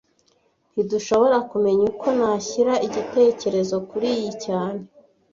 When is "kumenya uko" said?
1.49-2.07